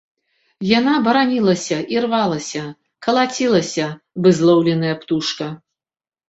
Яна 0.77 0.93
баранілася 1.07 1.77
і 1.95 2.01
рвалася, 2.05 2.63
калацілася, 3.07 3.85
бы 4.23 4.33
злоўленая 4.41 4.95
птушка. 5.05 5.51